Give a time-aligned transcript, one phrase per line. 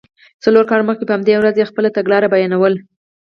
[0.43, 2.79] څلور کاله مخکې په همدې ورځ یې خپله تګلاره بیانوله.